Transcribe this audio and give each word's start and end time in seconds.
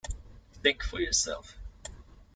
Think 0.63 0.81
for 0.81 0.99
yourself. 0.99 1.55